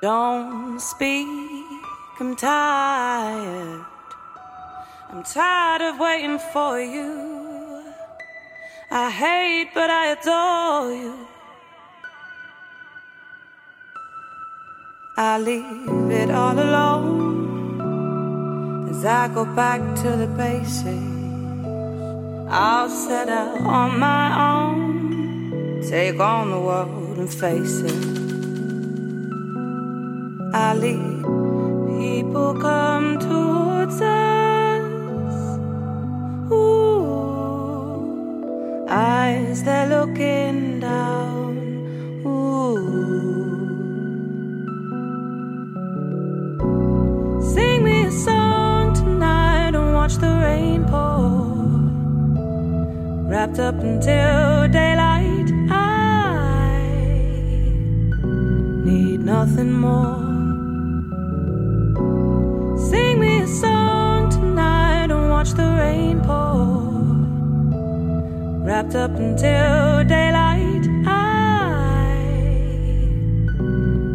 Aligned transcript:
Don't 0.00 0.80
speak, 0.80 1.26
I'm 2.18 2.34
tired. 2.34 3.84
I'm 5.10 5.22
tired 5.22 5.82
of 5.82 5.98
waiting 6.00 6.38
for 6.54 6.80
you. 6.80 7.84
I 8.90 9.10
hate, 9.10 9.72
but 9.74 9.90
I 9.90 10.12
adore 10.12 10.90
you. 10.94 11.26
I 15.18 15.38
leave 15.38 16.10
it 16.10 16.30
all 16.30 16.58
alone 16.58 17.68
as 18.88 19.04
I 19.04 19.28
go 19.28 19.44
back 19.44 19.80
to 19.96 20.16
the 20.16 20.28
basics. 20.28 20.88
I'll 22.48 22.88
set 22.88 23.28
out 23.28 23.60
on 23.60 23.98
my 24.00 24.54
own, 24.54 25.82
take 25.86 26.18
on 26.18 26.52
the 26.52 26.58
world 26.58 27.18
and 27.18 27.28
face 27.28 27.80
it. 27.80 28.09
Leave 30.52 31.24
people 31.98 32.54
come 32.58 33.18
towards 33.18 34.00
us. 34.00 35.34
Ooh, 36.50 38.06
eyes 38.88 39.62
they're 39.62 39.88
looking 39.88 40.80
down. 40.80 41.56
Ooh, 42.26 42.78
sing 47.52 47.84
me 47.84 48.06
a 48.06 48.10
song 48.10 48.94
tonight 48.94 49.74
and 49.74 49.94
watch 49.94 50.16
the 50.16 50.32
rain 50.42 50.84
pour. 50.86 51.28
Wrapped 53.30 53.58
up 53.58 53.78
until 53.80 54.66
daylight, 54.68 55.52
I 55.70 56.82
need 58.84 59.20
nothing 59.20 59.72
more. 59.72 60.09
Up 68.92 69.14
until 69.14 70.02
daylight, 70.04 70.84
I 71.06 72.12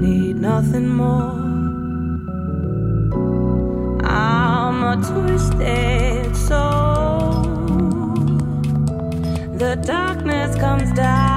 need 0.00 0.36
nothing 0.36 0.88
more. 0.88 1.32
I'm 4.04 4.84
a 4.84 4.96
twisted 4.96 6.36
soul. 6.36 7.42
The 9.58 9.74
darkness 9.84 10.54
comes 10.54 10.92
down 10.92 11.29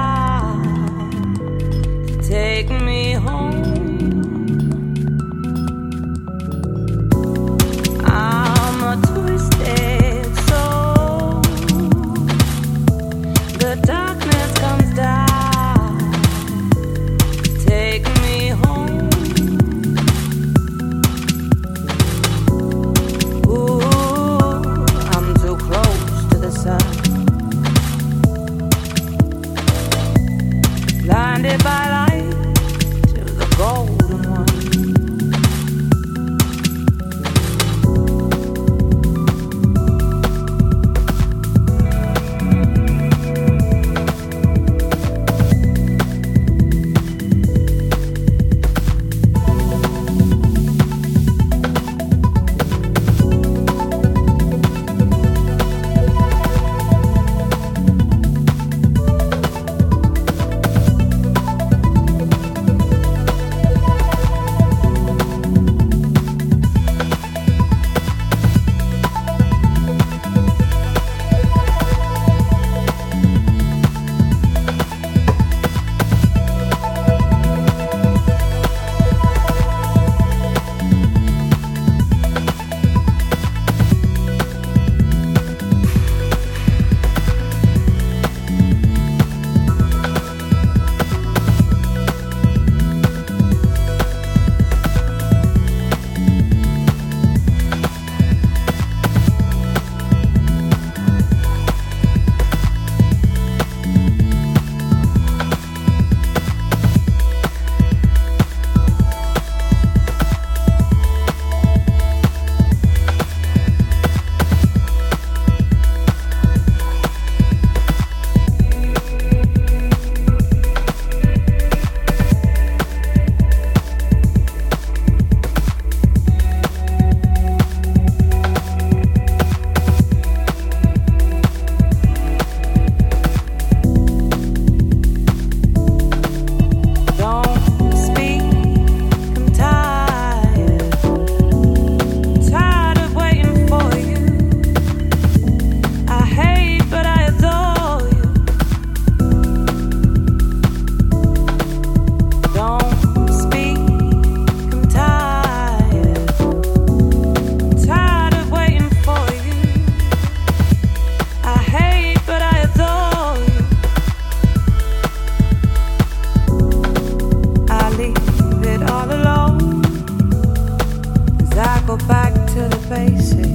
faces. 172.94 173.53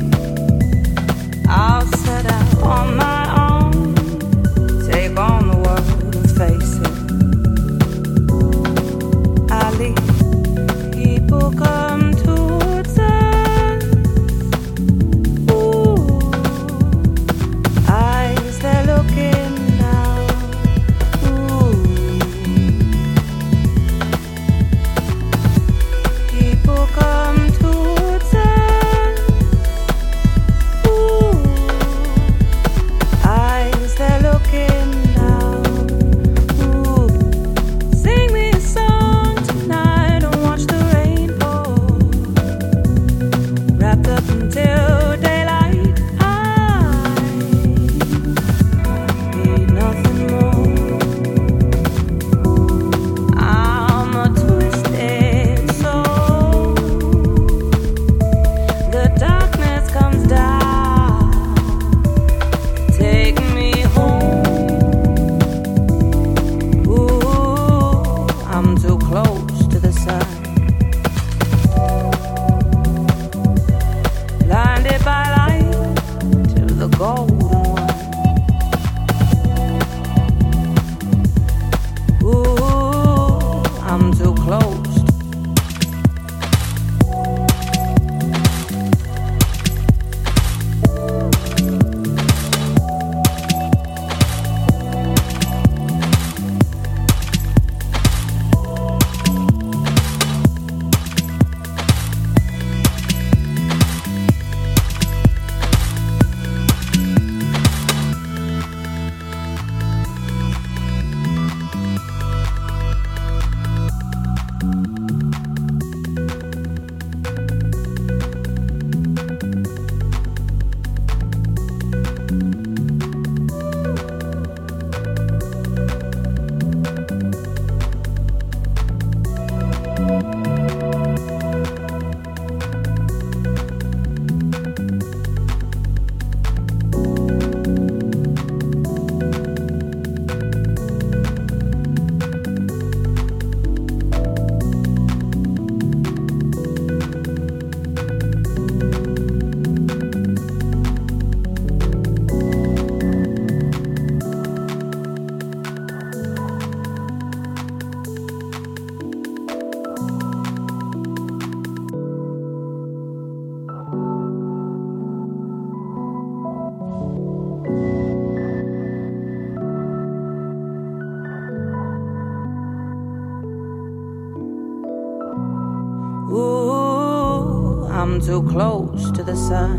Too 178.00 178.42
close 178.44 179.12
to 179.12 179.24
the 179.24 179.36
sun. 179.36 179.78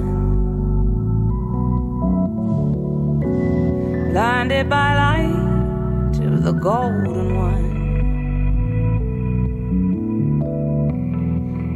Blinded 4.13 4.69
by 4.69 4.89
light 5.05 6.13
to 6.19 6.29
the 6.39 6.53
golden 6.53 7.37
one. 7.47 7.71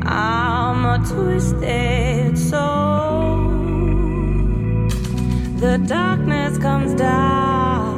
I'm 0.06 0.84
a 0.84 0.98
twisted 1.08 2.36
soul. 2.36 3.38
The 5.62 5.78
darkness 5.86 6.58
comes 6.58 6.94
down 6.94 7.94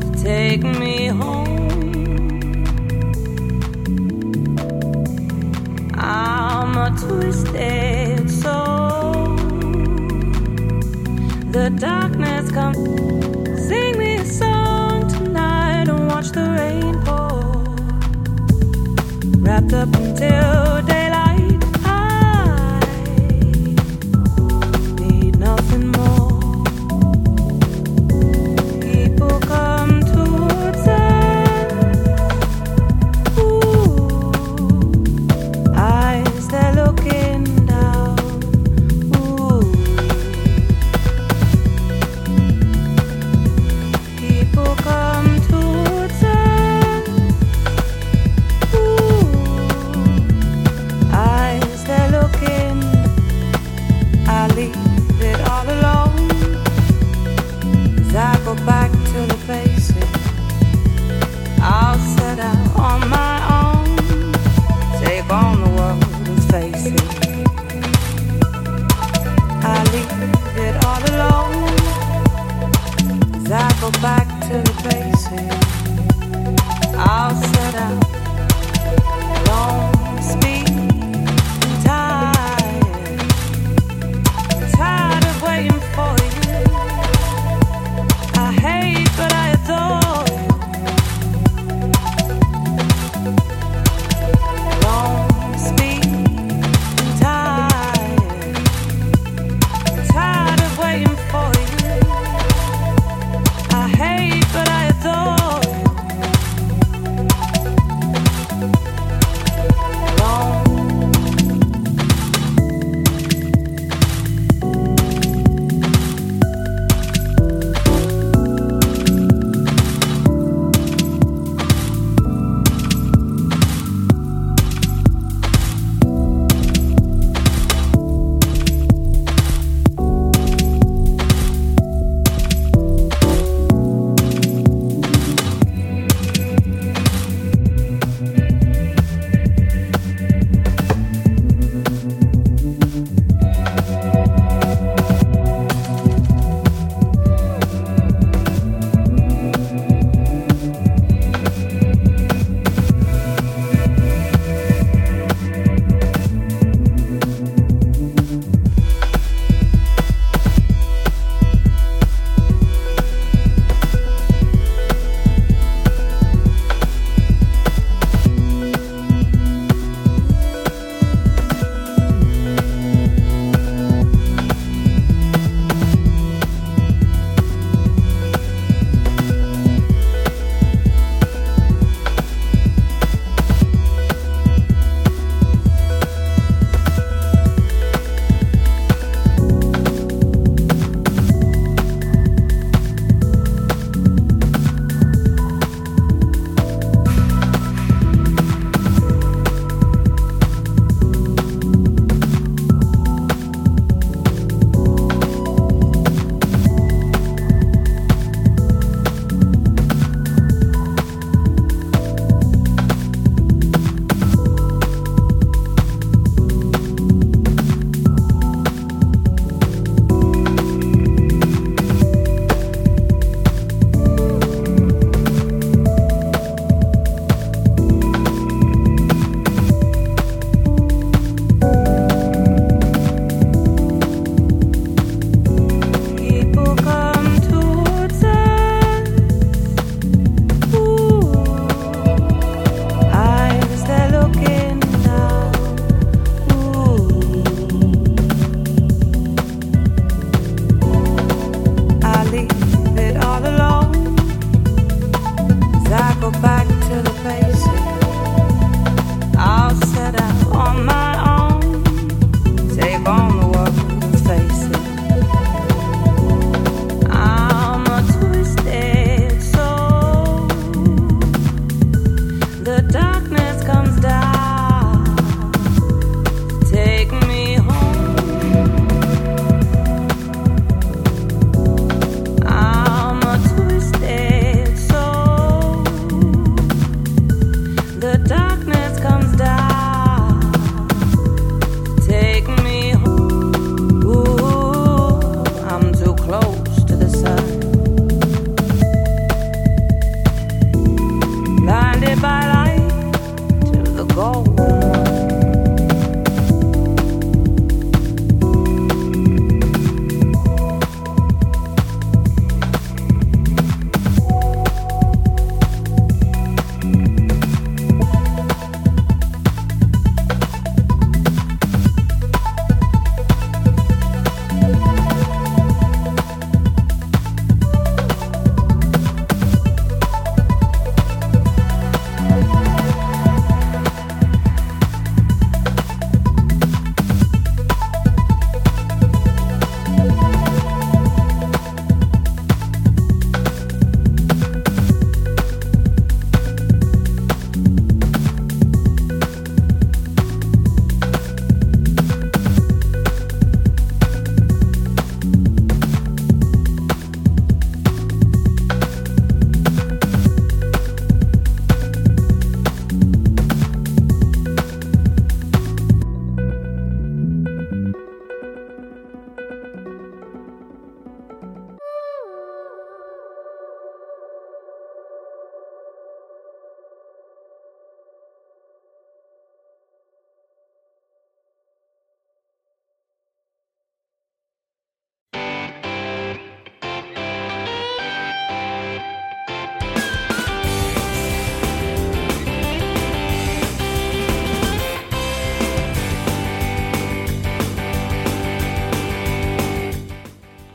to 0.00 0.22
take 0.22 0.62
me 0.62 1.06
home. 1.06 1.39